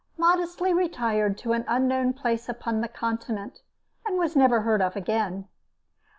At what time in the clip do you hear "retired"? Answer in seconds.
0.73-1.37